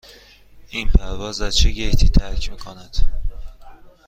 این 0.69 0.87
پرواز 0.89 1.41
از 1.41 1.57
چه 1.57 1.71
گیتی 1.71 2.09
ترک 2.09 2.49
می 2.51 2.57
کند؟ 2.57 2.97